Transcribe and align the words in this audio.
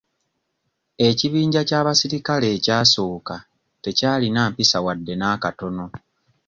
Ekibinja 1.07 1.61
ky'abasirikale 1.69 2.47
ekyasooka 2.55 3.35
tekyalina 3.83 4.41
mpisa 4.51 4.77
wadde 4.85 5.13
n'akatono. 5.17 5.85